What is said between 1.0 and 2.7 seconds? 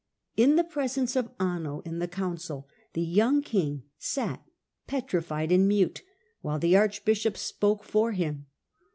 of Anno in the council